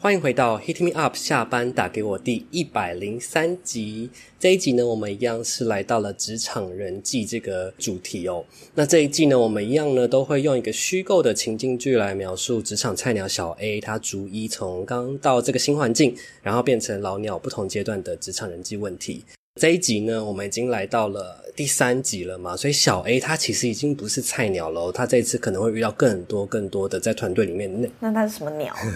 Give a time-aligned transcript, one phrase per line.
[0.00, 4.08] 欢迎回到 Hit Me Up 下班打给我第一百零三集。
[4.38, 8.44] 这一集呢，我们一样是来到了职场人际这个主题哦。
[8.76, 19.24] 那这一季呢，我们一样呢都会用一个虚构的情境剧来描述职场菜鸟小 A，他逐一从刚到这个新环境，然后变成老鸟不同阶段的职场人际问题。
[19.60, 28.72] 这一集呢，我们已经来到了第三集了嘛，所以小 A 他其实已经不是菜鸟了，他这一次可能会遇到更多更多的在团队里面那那他是什么鸟？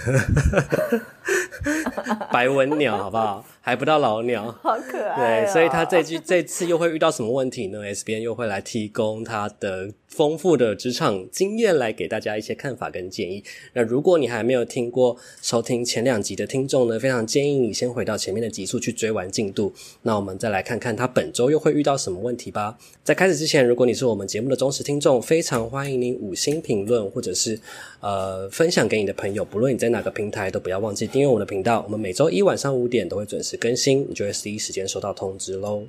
[2.30, 3.44] 白文鸟，好不好？
[3.60, 5.44] 还不到老鸟，好可爱哦。
[5.44, 13.44] 对，所以他这句这次又会遇到什么问题呢？S 编又会来提供他的丰富的职场经验，来给大家一些看法跟建议。
[13.74, 19.72] 那如果你还没有听过收听前两集的听众呢，非常建议你先回到前面的集数去追完进度。
[20.02, 22.78] 那我们再来看看他本周又会遇到什么问题吧。
[23.02, 27.58] 在开始之前，如果你是我们节目的忠实听众，非常欢迎你五星评论或者是
[28.00, 31.82] 呃分享给你的朋友，不论你在哪个平台，都不要忘记订阅我们的频道。
[31.82, 33.56] 我们每周一晚上五点都会准时。
[33.56, 35.82] 更新，你就会第一时间收到通知喽。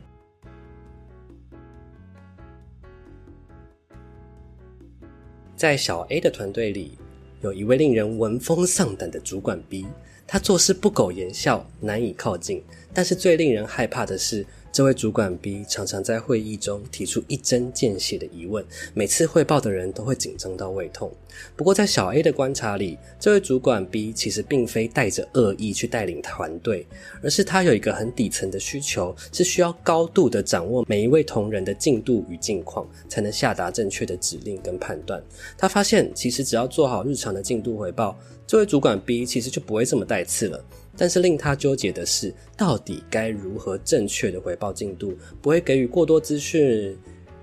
[5.55, 6.97] 在小 A 的团队里，
[7.41, 9.85] 有一位令人闻风丧胆的主管 B，
[10.27, 12.61] 他做事不苟言笑，难以靠近。
[12.93, 21.13] 但是最令人害怕的是，这位主管 B 常常在会议中提出一针见血的疑问，每次汇报的人都会紧张到胃痛。
[21.55, 26.87] 不过在小 A 的观察里，这位主管 B 其实并非带着恶意去带领团队，
[27.21, 35.23] 而是他有一个很底层的需求，是需要高度的掌握每一位同仁的进度与近况，才能下达正确的指令跟判断。
[35.55, 40.65] 他发现，其实只要做好日常的进度回报，这位主管 B 其实就不会这么带刺了。
[40.97, 46.97] 但是令他纠结的是，到底该如何正确的回报进度，不会给予过多资讯，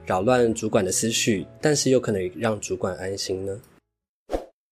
[0.07, 3.61] 扰乱主管的思绪，但是又可能让主管安心呢？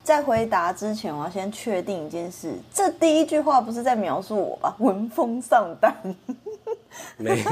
[0.04, 4.74] 在回答之前，我要先确定一件事，这第一句话不是在描述我吧？
[4.78, 5.94] 闻风丧胆。
[7.18, 7.50] 没有，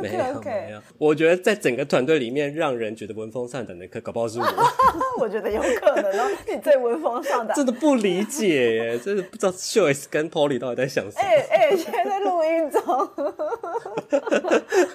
[0.00, 0.80] 没有，没有。
[0.98, 4.46] 我觉得在整个团队里面，让人觉得闻风丧胆的，可搞不好是我。
[5.18, 7.56] 我觉得有可能哦，你最闻风丧胆。
[7.56, 11.20] 真的不理解耶， 真的不知道秀 S 跟 Polly 到底在想什么。
[11.20, 12.82] 哎哎，现在在录音中，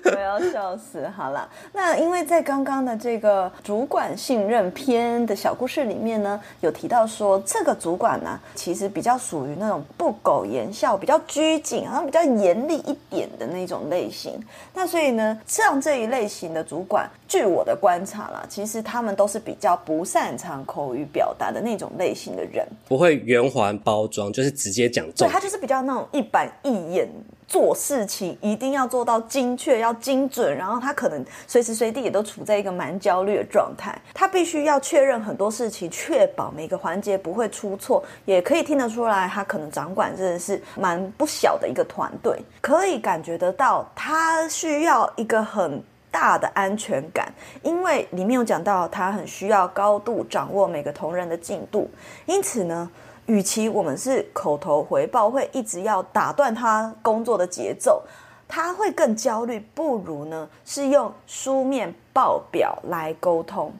[0.06, 1.08] 我要笑死。
[1.08, 12.73] 好了，那因为在刚刚的这个主管信任篇的小故事里面呢，有提到说这个主管呢、啊，其实比较属于那种不苟言笑，比较拘谨，好像比较严厉。
[12.76, 14.40] 一点的那种类型，
[14.74, 25.28] 那所以呢，像这一类型的主管，据我的观察啦，其实他们都是比较不擅长口语表达的那种类型的人，不会圆环包装，就是直接讲重。
[25.28, 27.08] 对，他就是比较那种一板一眼。
[27.48, 33.96] 做事情一定要做到精确，要精准，然后他可能随时随地也都处在一个蛮焦虑的状态。
[34.14, 38.04] 他必须要确认很多事情，确保每个环节不会出错。
[38.26, 47.32] 也可以听得出来，他可能掌管真的是蛮不小的一个团队，可以感觉得到他需要一个很大的安全感，
[47.62, 51.90] 因为里面有讲到他很需要高度掌握每个同仁的进度，
[52.26, 52.90] 因此呢。
[53.26, 58.04] 与其我们是口头回报，会一直要打断他工作的节奏，
[58.48, 59.60] 他会更焦虑。
[59.74, 63.72] 不如呢，是用书面报表来沟通。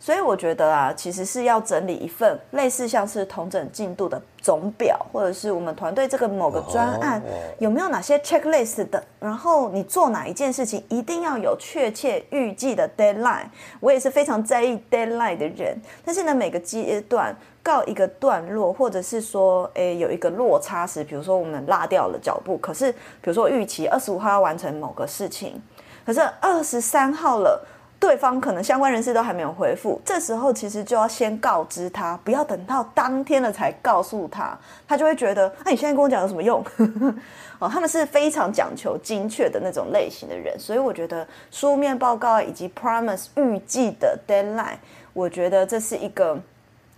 [0.00, 7.20] 所以我觉得啊，其实是要整理一份类似像是同整进度的总表，或者是我们团队这个某个专案
[7.58, 13.46] 有没有哪些 checklist 的，然后你做哪一件事情一定要有确切预计的 deadline。
[13.80, 25.60] 我也是非常在意 deadline 的人，但是呢，每个阶段告一个段落，或者是说，诶，有一个落差时，比如说我们落掉了脚步，可是比如说预期二十五号要完成某个事情，
[26.06, 27.66] 可是二十三号了。
[28.00, 34.56] 对方可能相关人士都还没有回复，这时候其实就要先告知他，不要等到当天了才告诉他，
[34.86, 36.64] 他就会觉得，那、你现在跟我讲有什么用？
[37.58, 44.76] 哦，他们是非常讲求精确的那种类型的人，所以我觉得书面报告以及 promise 预计的 deadline，
[45.12, 46.38] 我觉得这是一个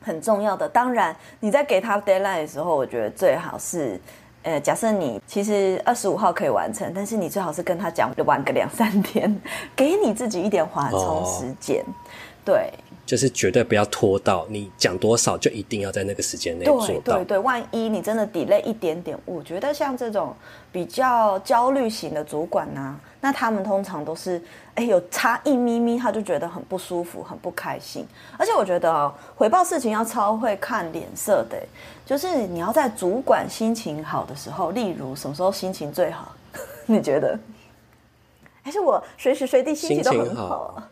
[0.02, 0.68] 很重要的。
[0.68, 3.98] 当然，你在给他 deadline 的时候，我觉得最好是。
[4.42, 9.40] 呃，假设你其实二十五号可以完成，但是你最好是跟他讲晚个两三天，
[9.76, 11.84] 给你自己一点缓冲时间。
[11.84, 11.94] Oh.
[12.44, 12.72] 对。
[13.10, 16.86] 就是绝对不要拖到你讲多少就一定要在那个时间内做到。
[16.86, 20.32] 对对对，万一你真的 delay 一点点，我觉得像这种
[20.70, 24.40] 比较焦虑型的主管呢、啊，那他们通常都是
[24.76, 28.06] 哎有差一咪咪，他就觉得很不舒服、很不开心。
[28.38, 31.60] 而且我觉得啊、哦，回报事情要超会看脸色的，
[32.06, 36.30] 就是你要在主管心情好的时候，例如什么时候心情最好？
[36.86, 37.36] 你觉得？
[38.62, 40.86] 还是我随时随地心情都很好啊？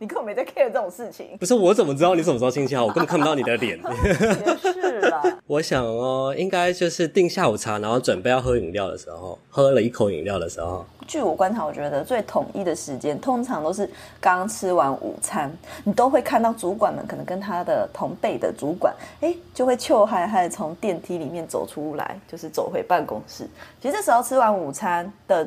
[0.00, 1.36] 你根本没在 care 这种事情。
[1.38, 2.86] 不是，我怎么知道你什么时候心情好？
[2.86, 3.78] 我根本看不到你的脸。
[4.02, 5.22] 也是啦。
[5.46, 10.86] 我想哦，应该就是订下午茶，然后准备要喝饮料的时候，喝了一口饮料的时候。
[11.06, 15.54] 据我观察，我觉得最统一的时间，通常都是刚吃完午餐，
[15.84, 23.46] 你都会看到主管们可能跟他的同辈的主管，哎，就会臭嗨嗨从电梯里面走出来，就是走回办公室。
[23.82, 25.46] 其实这时候吃完午餐的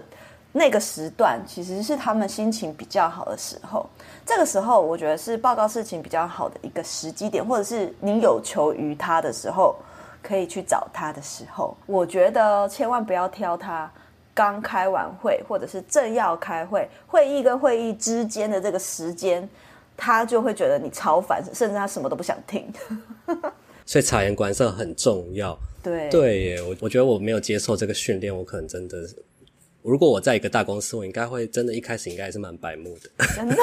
[0.56, 3.90] 那个时段，其实是他们心情比较好的时候。
[4.24, 9.76] 这个时候，我觉得是报告事情比较好的一个时机点，或者是你有求于他的时候，
[10.22, 11.76] 可以去找他的时候。
[11.88, 13.92] 我觉得千万不要挑他
[14.32, 19.50] 刚开完会，或者是正要开会，会议跟会议之间的这个时间，
[19.98, 22.72] 他就会觉得你超烦，甚至他什么都不想听。
[23.86, 25.58] 所以察言观色很重要。
[25.82, 28.98] 对对耶，我我觉得我没有接受这个训练，我可能真的。
[29.84, 33.10] 如果我在一个大公司，我应该会真的，一开始应该还是蛮白目的。
[33.36, 33.56] 真的，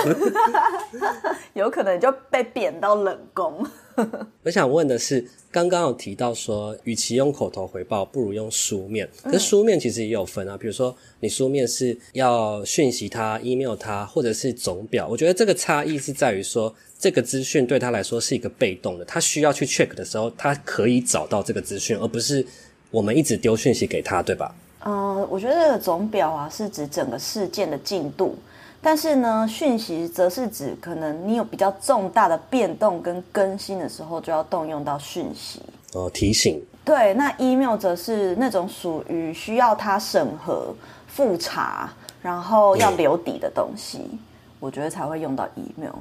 [1.54, 3.66] 有可能就被贬到冷宫。
[4.44, 9.08] 我想问的是，刚刚有提到说，与其用口头回报，不如用书面。
[9.22, 15.08] 可是书面其实也有分啊，比如说你书面是要讯息他、email 他，或者是总表。
[15.08, 22.46] 我觉得这个差异是在于说，这个资讯对他来说是一个被动的，他需要去 check 的时候，他可以找到这个资讯，而不是
[22.90, 24.54] 我们一直丢讯息给他，对吧？
[24.84, 28.34] 嗯，我觉得这个总表啊是指整个事件的进度，
[28.80, 35.60] 但是呢，讯息则是指可能你有比较重大的变动跟更新的时候，就要动用到讯息
[35.92, 36.62] 哦，提醒。
[36.82, 40.74] 对，那 email 则是那种属于需要他审核、
[41.06, 41.92] 复查，
[42.22, 44.18] 然后要留底的东西，嗯，
[44.60, 45.92] 我觉得才会用到 email。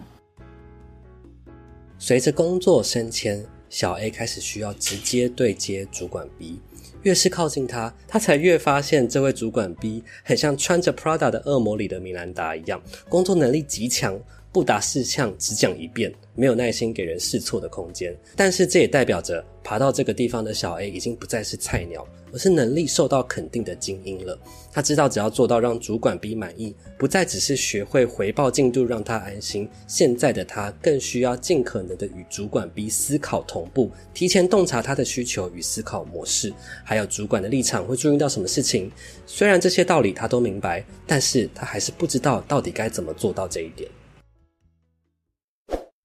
[2.00, 6.62] 随着工作升迁，小 A 开始需要直接对接主管 B。
[7.04, 14.20] 越是靠近他，他才越发现这位主管 B 很像穿着 Prada 的恶魔里的米兰达一样，工作能力极强，
[14.52, 18.16] 不达事项只讲一遍，没有耐心给人试错的空间。
[18.36, 22.08] 但是这也代表着爬到这个地方的小 A 已经不再是菜鸟。
[22.32, 24.38] 而是能力受到肯定的精英了。
[24.80, 29.70] 他知道，只要做到让主管 B 满意，不再只是学会回报进度让他安心。
[29.88, 36.54] 现在的他更需要尽可能的与主管 B 思考同步，提前洞察他的需求与思考模式，
[36.86, 38.90] 还有主管的立场会注意到什么事情。
[39.26, 43.92] 虽然这些道理他都明白，但是他还是不知道到底该怎么做到这一点。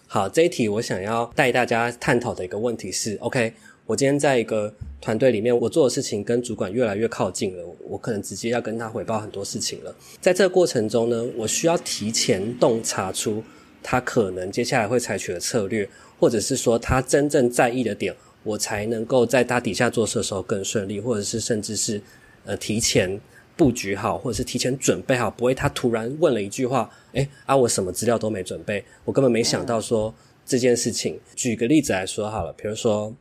[0.08, 3.54] 好，这一题我想要带大家探讨的一个问题是：OK。
[3.86, 9.94] 我今天在一个团队里面，我做的事情跟主管越来越靠近了，我可能直接要跟他回报很多事情了。
[10.22, 13.44] 在这个过程中呢，我需要提前洞察出
[13.82, 15.86] 他可能接下来会采取的策略，
[16.18, 22.00] 或者是说他真正在意的点，我才能够在他底下做事的时候更顺利，或者是甚至是
[22.46, 23.20] 呃提前
[23.54, 30.14] 布局好，或者是提前准备好，不会他突然问了一句话，诶，啊我什么资料都没准备，我根本没想到说
[30.46, 31.20] 这件事情。
[31.36, 33.14] 举个例子来说好了，比如说。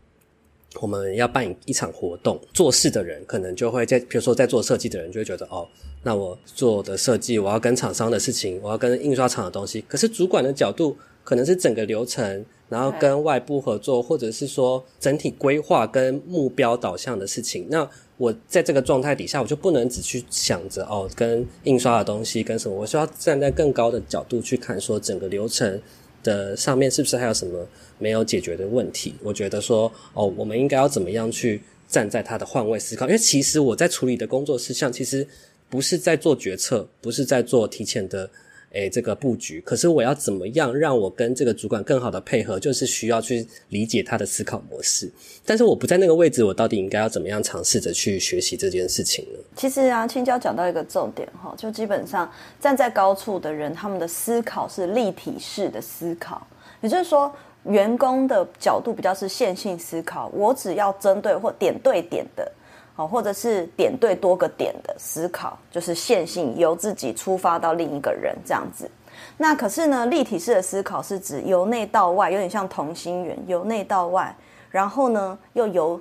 [0.81, 5.67] 我们要办一场活动，做事的人可能就会在，比如说在做设计的人就会觉得，哦，
[6.01, 9.81] 那我做的设计，我要跟厂商的事情，我要跟印刷厂的东西。
[9.87, 17.68] 可是主管的角度可能是整个流程，然后跟外部合作，或者是说整体规划跟目标导向的事情。
[17.69, 17.87] 那
[18.18, 25.80] 我在这个状态底下，我就不能只去想着哦，跟印刷的东西跟什么，我需要站在更高的角度去看，说整个流程
[26.23, 27.68] 的上面是不是还有什么。
[27.99, 33.06] 没有解决的问题，我觉得说哦，我们应该要怎么样去站在他的换位思考？
[33.06, 35.25] 因为其实我在处理的工作事项，其实
[35.69, 38.30] 不是在做决策，不是在做提前的
[38.73, 39.59] 诶这个布局。
[39.61, 45.11] 可是我要怎么样让我跟这个主管更好的配合，就是需要去理解他的思考模式。
[45.45, 49.39] 但是我不在那个位置，我到底应该要怎么样尝试着去学习这件事情呢？
[49.56, 56.45] 其实啊，青椒讲到一个重点哈，就基本上站在高处的人，他们的思考是立体式的思考，
[56.81, 57.33] 也就是说。
[57.65, 62.51] 员工的角度比较是线性思考，我只要针对或点对点的，
[62.95, 68.90] 好，或者是点对多个点的思考，就是线性由自己出发到另一个人这样子。
[69.38, 74.35] 那可是呢，立体式的思考是指由内到外，有点像同心圆，由内到外，
[74.69, 76.00] 然后呢又由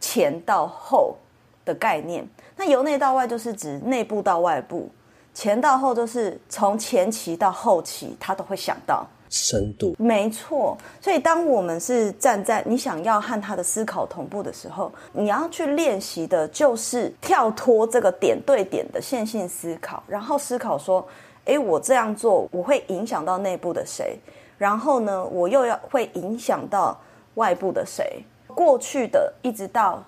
[0.00, 1.16] 前到后
[1.64, 2.26] 的概念。
[2.56, 4.90] 那由内到外就是指内部到外部，
[5.32, 9.96] 前到后就是从前期到后期，他都会想到深度。
[9.98, 21.04] 没错，所以当我们是站在你想要和他的思考同步的时候，你要去练习的就是跳脱这个点对点的线性思考，然后思考说：
[21.46, 24.16] 诶，我这样做我会影响到内部的谁？
[24.56, 26.96] 然后呢，我又要会影响到
[27.34, 28.24] 外部的谁？
[28.46, 30.00] 过去的一直到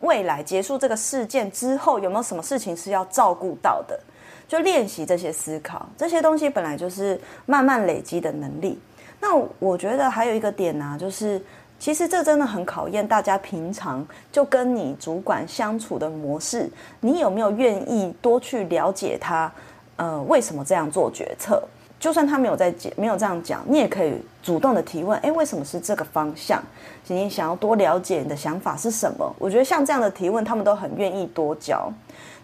[0.00, 3.98] 未来结束这个事件之后，有没有什么事情是要照顾到的？
[4.52, 8.78] 就练习这些思考，这些东西本来就是慢慢累积的能力。
[9.18, 11.42] 那我觉得还有一个点呢、就是
[11.78, 19.50] 其实这真的很考验大家平常就跟你主管相处的模式，你有没有愿意多去了解他，
[19.96, 21.62] 呃，为什么这样做决策？
[21.98, 26.62] 就算他没有在讲，没有这样讲，你也可以主动的提问，诶，为什么是这个方向？
[27.02, 29.34] 今天想要多了解你的想法是什么？
[29.38, 31.90] 我觉得像这样的提问，他们都很愿意多教。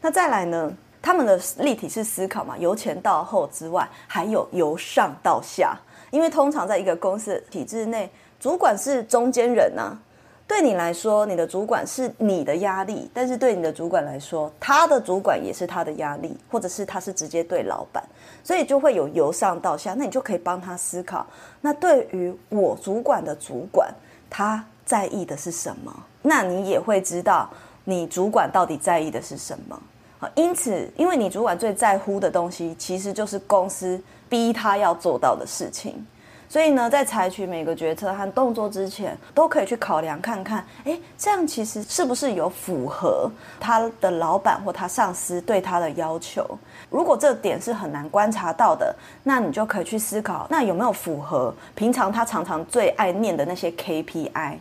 [0.00, 0.72] 那再来呢？
[1.08, 5.74] 他们的立体式思考嘛，由前到后之外，还有由上到下。
[6.10, 9.96] 因为通常在一个公司体制内，主管是中间人呐、
[10.46, 18.04] 对你来说，你的主管是你的压力；但是对你的主管来说，他的主管也是他的压力，或者是他是直接对老板，
[18.44, 19.94] 所以就会有由上到下。
[19.96, 21.26] 那你就可以帮他思考。
[21.62, 23.90] 那对于我主管的主管，
[24.28, 26.04] 他在意的是什么？
[26.20, 27.48] 那你也会知道
[27.84, 29.82] 你主管到底在意的是什么。
[30.34, 36.04] 因此，因为你主管最在乎的东西，其实就是公司逼他要做到的事情。
[36.50, 46.42] 所以呢，在采取每个决策和动作之前，都可以去考量看看，诶，这样其实是不是有符合他的老板或他上司对他的要求？
[46.88, 54.56] 如果这点是很难观察到的，那你就可以去思考，那有没有符合平常他常常最爱念的那些 KPI？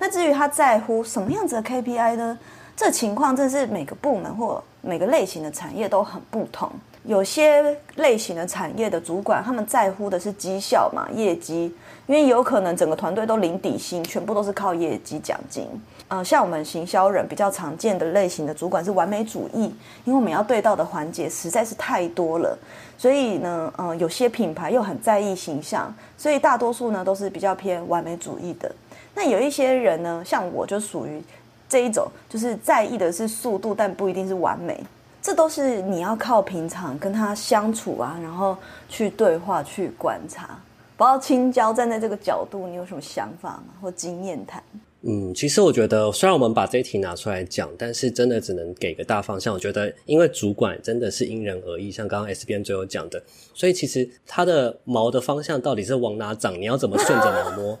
[0.00, 2.36] 那至于他在乎什么样子的 KPI 呢？
[2.74, 6.70] 这情况正是每个部门或每个类型的产业都很不同。
[7.04, 11.74] 有些类型的产业的主管，他们在乎的是绩效嘛，业绩，
[12.06, 15.66] 因为有可能整个团队都领底薪，全部都是靠业绩奖金。
[16.08, 22.58] 呃，像我们行销人比较常见的类型的主管是完美主义，因为我们要对到的环节实在是太多了，
[22.98, 28.70] 所以呢，呃，有些品牌又很在意形象，所以大多数呢都是比较偏完美主义的。
[29.14, 31.22] 那有一些人呢，像我就属于。
[31.70, 34.78] 这一种就是在意的是速度，但不一定是完美。
[35.22, 38.56] 这都是你要靠平常跟他相处啊，然后
[38.88, 40.58] 去对话、去观察。
[40.96, 43.66] 不知道青椒站在这个角度，你有什么想法吗？
[43.80, 44.62] 或经验谈？
[45.02, 49.52] 嗯，其实我觉得，虽然我们把这一题拿出来讲，但是真的只能给个大方向。
[49.52, 53.22] 我觉得，因为主管真的是因人而异，像刚刚 S 编最后讲的，
[53.54, 57.78] 所以其实他的毛的方向到底是往哪长，你要怎么顺着毛摸，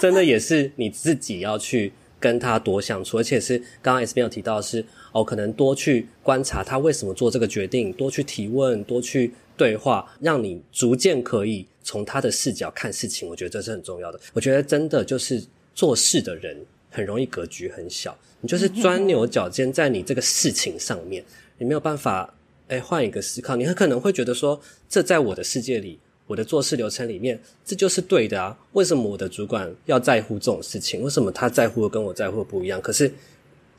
[0.00, 1.92] 真的也是你自己要去。
[2.22, 13.28] 跟他多相处，而且是刚刚 S 编有提到是哦，可能多去观察他为什么做这个决定，多去提问，多去对话，让你逐渐可以从他的视角看事情。
[13.28, 14.20] 我觉得这是很重要的。
[14.32, 15.42] 我觉得真的就是
[15.74, 16.56] 做事的人
[16.88, 21.24] 很容易格局很小，你就是钻牛角尖在你这个事情上面，
[21.58, 22.32] 你没有办法
[22.68, 25.98] 哎换一个思考，你很可能会觉得说，这在我的世界里。
[26.26, 28.56] 我的做事流程里面，这就是对的啊！
[28.72, 31.02] 为什么我的主管要在乎这种事情？
[31.02, 32.80] 为什么他在乎的跟我在乎的不一样？
[32.80, 33.12] 可是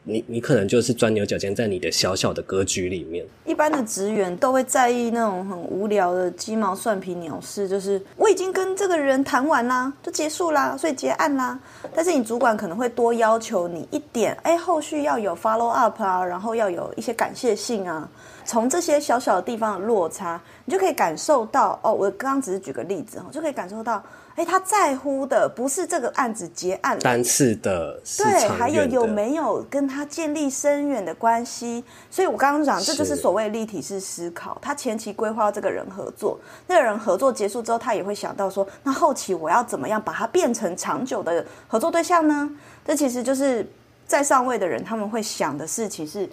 [0.03, 3.25] 你，你可能就是钻牛角尖，在你的小小的格局里面。
[3.45, 11.57] 一般的职员都会在意那种很无聊的鸡毛蒜皮鸟事，就是我已经跟这个人谈完啦，就结束啦，所以结案啦。
[11.95, 18.07] 但是你主管可能会多要求你一点，哎，后续要有 follow up 啊，然后要有一些感谢信啊。
[18.45, 21.93] 从这些小小的地方的落差，你就可以感受到哦。
[21.93, 24.03] 我刚刚只是举个例子哈，就可以感受到，
[24.35, 31.83] 哎，他在乎的不是这个案子结案单次的，的对，还有有没有跟他建立深远的关系。
[32.09, 34.57] 所以我刚刚讲，这就是所谓立体式思考。
[34.61, 42.49] 他前期规划这个人合作，那个人合作结束之后，他也会想到说，那后期我要怎么样把它变成长久的合作对象呢？
[42.85, 43.65] 这其实就是
[44.05, 46.29] 在上位的人他们会想的事情是。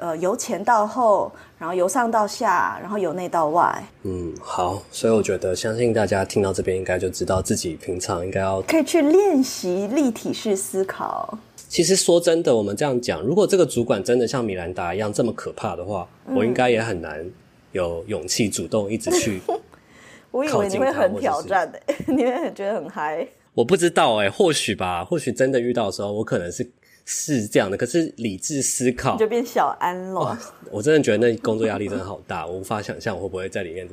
[0.00, 3.82] 呃，由前到后，然后由上到下，然后由内到外。
[4.02, 11.38] 嗯，好，所以我觉得，相信大家听到这边，应该就知道自己平常应该要可以去练习立体式思考。
[11.68, 17.24] 其实说真的，我们这样讲，如果这个主管真的像米兰达一样这么可怕的话，嗯、我应该也很难
[17.70, 19.40] 有勇气主动一直去。
[20.32, 23.26] 我以为 你会很挑战的，你会觉得很嗨。
[23.54, 26.68] 我不知道哎、欸，或许吧，或许真的遇到的时候，我可能是。
[27.04, 30.38] 是这样的，可是理智思考你就变小安了。
[30.70, 33.88] 我真的觉得那工作压力真的好大，我无法想象我会不会在里面，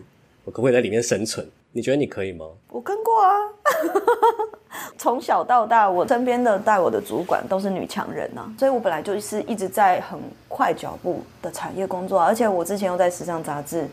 [0.45, 1.45] 我可不可以在里面生存？
[1.71, 2.45] 你觉得你可以吗？
[2.69, 3.35] 我跟过啊，
[4.97, 13.87] 从小到大，我身边的带我的主管都是女强人啊，所以我本来就是一直在很快脚步的产业工作，而且我之前又在时尚杂志。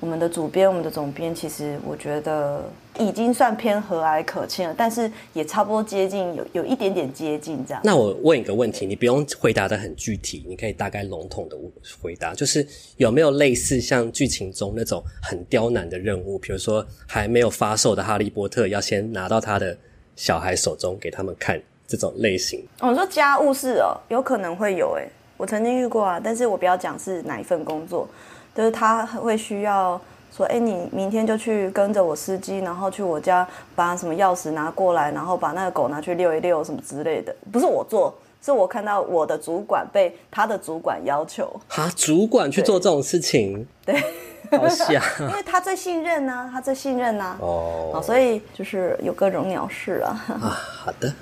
[0.00, 2.64] 我们的主编，我们的总编，其实我觉得
[3.00, 7.80] 已经算偏和蔼可亲了，但是也差不多接近，有有一点点接近这样。
[7.82, 11.56] 那我问一个问题，你不用回答的很具体，你可以大概笼统的
[12.00, 12.64] 回答，就是
[12.98, 19.76] 有没有类似像剧情中那种很刁难的任务，比如说还没有发售的哈利波特要先拿到他的
[20.14, 22.62] 小孩手中给他们看这种类型？
[22.80, 28.06] 哦，你说家务事哦，有可能会有诶，我曾经遇过啊，但是我不要讲是哪一份工作。
[28.52, 29.98] 就是他会需要
[30.30, 37.34] 说，哎，你明天就去跟着我司机，然后去我家把什么钥匙拿过来，然后把那个狗拿去遛一遛什么之类的。
[37.52, 41.52] 不是我做，是我看到我的主管被他的主管要求。
[41.68, 43.66] 哈，主管去做这种事情？
[43.84, 44.00] 对，
[44.58, 47.36] 好像，因为他最信任呢、啊，他最信任呢、啊。
[47.40, 50.24] 哦，所以就是有各种鸟事啊。
[50.40, 51.12] 啊，好的。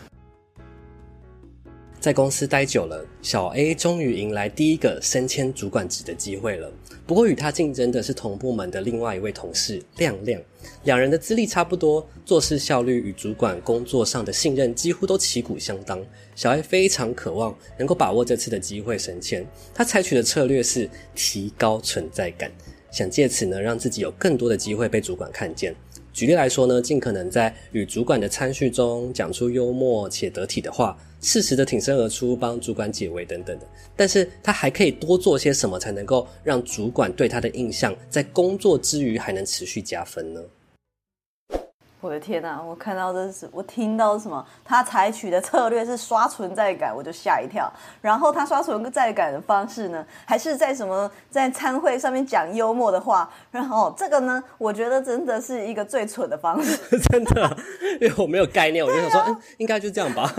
[2.00, 6.72] 在公司待久了，小 A 终于迎来第一个升迁主管职的机会了。
[7.04, 10.40] 不过与他竞争的是同部门的另外一位同事亮亮，
[10.84, 16.00] 两人的资历差不多，做事效率与主管工作上的信任几乎都旗鼓相当。
[16.36, 22.48] 小 A 非常渴望能够把握这次的机会升迁，他采取的策略是提高存在感，
[22.92, 25.74] 想借此呢让自己有更多的机会被主管看见。
[26.12, 30.96] 举例来说呢，尽可能在与主管的餐叙中讲出幽默且得体的话。
[31.20, 40.40] 适时的挺身而出，帮主管解围等等的，但是他还可以多做些什么，才能够让主管对他的印象在工作之余还能持续加分呢？
[42.00, 42.60] 我的天呐！
[42.64, 44.44] 我看到这是，我听到什么？
[44.64, 47.70] 他采取的策略是刷存在感，我就吓一跳。
[48.00, 53.28] 然后他刷存在感的方式呢，还是在什么在餐会上面讲幽默的话？
[53.50, 56.78] 然后这个呢，我觉得真的是一个最蠢的方式，
[57.10, 57.56] 真的，
[58.00, 60.32] 因为我没有概念，我就想说，啊、 嗯，应该就这样吧。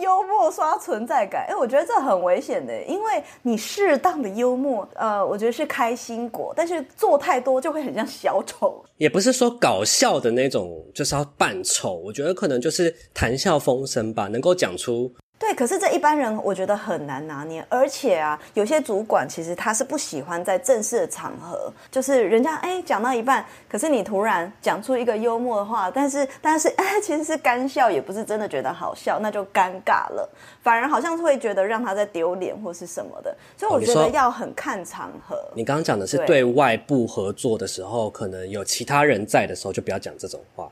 [0.00, 8.84] 幽默刷存在感，哎，我觉得这很危险的，因为你适当的幽默，呃，我觉得是开心果，但是做太多就会很像小丑。
[8.96, 11.94] 也不是说搞笑的那种，就是要扮丑。
[11.94, 15.12] 我觉得可能就是谈笑风生吧，能够讲出。
[15.48, 30.28] 对，可是这一般人我觉得很难拿捏，而且啊，有些主管其实他是不喜欢在正式的场合，就是人家哎讲到一半，可是你突然讲出一个幽默的话，但是但是哎其实是干笑，也不是真的觉得好笑，那就尴尬了，
[30.62, 35.34] 反而好像会觉得让他在丢脸或是什么的，所以我觉得要很看场合。
[35.34, 40.68] 哦，你刚刚讲的是对外部合作的时候，可能有其他人在的时候，就不要讲这种话。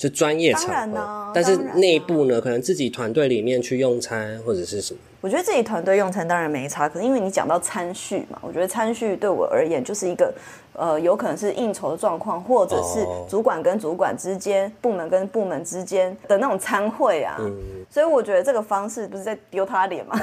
[0.00, 5.00] 是专业场合，但是内部呢，可能自己团队里面去用餐或者是什么。
[5.20, 10.32] 我觉得自己团队用餐当然没差，可是因为你讲到餐序嘛，我觉得餐序对我而言就是一个，
[10.72, 17.36] 呃，有可能是应酬的状况，或者是主管跟主管之间、部门跟部门之间的那种餐会啊。
[17.38, 17.54] 嗯。
[17.90, 20.18] 所以我觉得这个方式不是在丢他脸吗？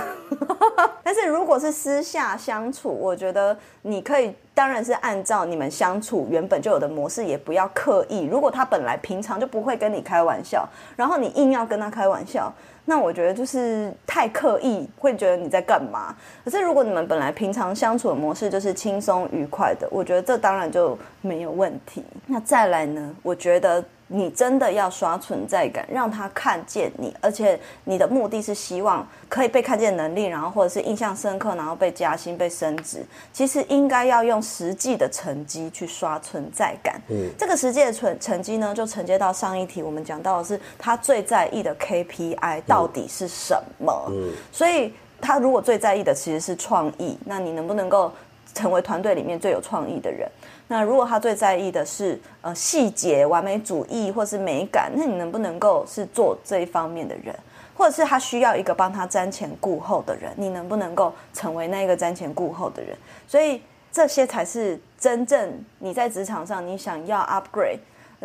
[1.04, 8.26] 但是如果是私下相处，我觉得你可以，当然是按照你们相处原本就有的模式，也不要刻意。
[8.26, 12.52] 如果他本来平常就不会跟你开玩笑，然后你硬要跟他开玩笑。
[12.90, 16.16] 那我觉得就是太刻意，会觉得你在干嘛。
[16.46, 22.02] 可是如果你们本来平常相处的模式就是轻松愉快的，我觉得这当然就没有问题。
[22.26, 23.14] 那再来呢？
[23.22, 33.06] 我觉得你真的要刷存在感，让他看见你，而且你的目的是希望可以被看见能力，然后或者是印象深刻，然后被加薪、被升职。
[33.34, 37.00] 其实应该要用实际的成绩去刷存在感。
[37.10, 42.78] 嗯，这个实际的成成绩呢，就承接到上一题我们讲到的是他最在意的 KPI 到。
[42.78, 44.06] 到底是什么？
[44.12, 48.12] 嗯，所以他如果最在意的其实是创意，那你能不能够
[48.54, 50.30] 成为团队里面最有创意的人？
[50.68, 57.34] 那如果他最在意的是呃细节、完美主义或是美感，那你能不能够是做这一方面的人？
[57.76, 62.98] 或者是他需要一个帮他瞻前顾后的人，你能不能够成为那个瞻前顾后的人？
[63.28, 67.80] 所以这些才是真正你在职场上你想要 upgrade。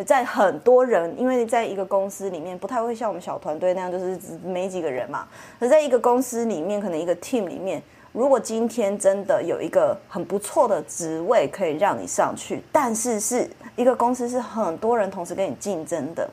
[0.07, 5.29] 在很多人，因为在一个公司里面，不太会像我们小团队那样，就是没几个人嘛。
[5.61, 16.29] 而在一个公司里面，可能一个 team 里面，如果今天真的有一个很不错的职位可以让你上去，但是是一个公司是很多人同时跟你竞争的，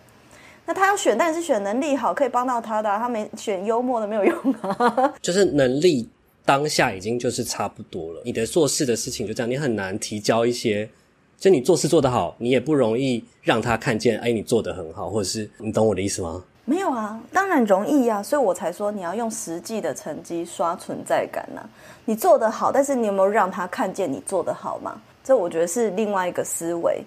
[0.65, 5.13] 那他要选，但是选能力好可以帮到他的，他没选幽默的没有用啊。
[5.22, 6.10] 就是能力
[6.46, 10.89] 当下已经就是差不多了，你的做事的事情就这样，你很难提交一些。
[11.38, 16.44] 就你做事做得好，你也不容易让他看见，哎，你做得很好，或者是你懂我的意思吗？
[16.69, 21.62] 没有啊，当然容易啊，所以我才说你要用实际的成绩刷存在感呐、
[22.05, 25.01] 你做得好，但是你有没有让他看见你做得好嘛？
[25.23, 27.03] 这我觉得是另外一个思维。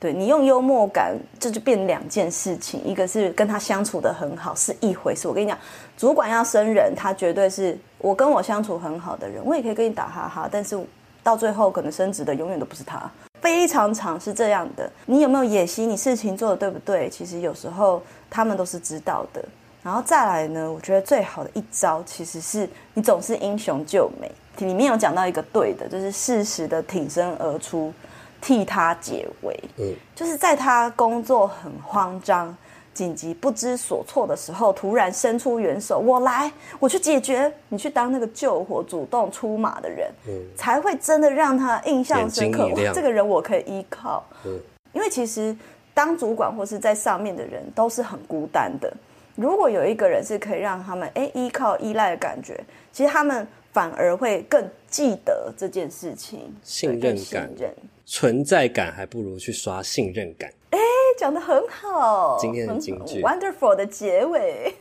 [0.00, 5.28] 对，你用幽默感，这就变两件事情，一个是跟他相处得很好是一回事。
[5.28, 5.56] 我跟你讲，
[5.96, 10.76] 主管要升人，他绝对是我跟我相处很好的人，我也可以跟你打哈哈，但是
[11.22, 13.08] 到最后可能升职的永远都不是他。
[13.40, 15.88] 非常常是这样的，你有没有野心？
[15.88, 17.10] 你事情做得对不对？
[17.10, 18.02] 其实有时候
[18.34, 19.44] 他们都是知道的。
[19.80, 24.28] 然后再来呢，我觉得最好的一招其实是你总是英雄救美。
[24.58, 27.92] 里面有讲到一个对的，就是适时的挺身而出，
[28.40, 29.64] 替他解围。
[29.78, 32.52] 嗯，就是在他工作很慌张。
[32.92, 37.52] 紧急不知所措的时候，突然伸出援手，我来，我去解决。
[37.68, 42.68] 你去当那个救火、主动出马的人，嗯，才会真的让他印象深刻。
[42.68, 44.22] 哇，这个人我可以依靠。
[44.44, 44.56] 嗯，
[44.92, 45.56] 因为其实
[45.94, 48.92] 当主管或是在上面的人都是很孤单的。
[49.36, 60.50] 如果有一个人是可以让他们诶依靠、依赖的感觉，其实他们反而会更记得这件事情，信任感、信任、存在感，还不如去刷信任感。
[60.70, 60.78] 诶。
[61.16, 64.74] 讲得很好，今天的金句，Wonderful 的结尾。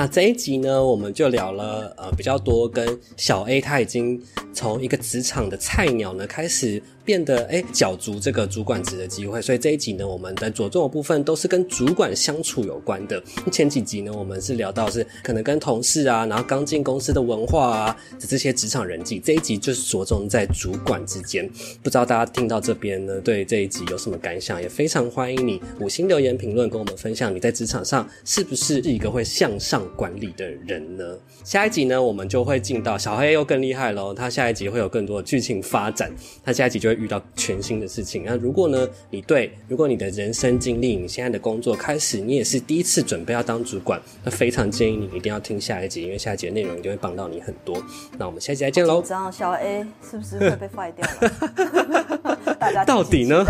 [0.00, 4.18] 那这一集呢，我们就聊了呃比较多跟小 A 他已经
[4.50, 6.82] 从一个职场的菜鸟呢开始。
[7.10, 13.20] 变得哎，角逐这个主管职的机会，所以这一集呢，我们的着重的部分都是跟主管相处有关的。
[13.50, 19.18] 前几集呢，我们是聊到是可能跟同事啊，然后刚进公司的文化啊，这些职场人际。
[19.18, 21.50] 这一集就是着重在主管之间。
[21.82, 24.62] 不知道大家听到这边呢，对这一集有什么感想？
[24.62, 31.18] 也非常欢迎你五星留言评论，跟我们分享你在职场上是不是一个会向上管理的人呢？
[31.42, 36.08] 下一集呢，我们就会进到小黑又更厉害喽，他下一集会有更多的剧情发展，
[36.44, 36.99] 他下一集就会。
[37.00, 47.82] 遇到全新的事情，那如果呢，你对，如果你的人生经历，你现在的工作开始，你也是第一次准备要当主管，那非常建议你一定要听下一集，因为下一集的内容一定会帮到你很多。
[48.18, 49.00] 那我们下一集再见喽！
[49.02, 52.54] 知道小 A 是不是会被坏掉了？
[52.60, 53.44] 大家到底呢？？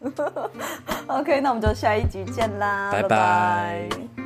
[1.08, 4.23] OK，那我们就下一集见啦，拜拜。